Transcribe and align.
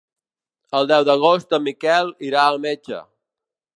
El 0.77 0.87
deu 0.91 1.05
d'agost 1.09 1.53
en 1.57 1.63
Miquel 1.67 2.09
irà 2.31 2.47
al 2.47 2.59
metge. 2.65 3.03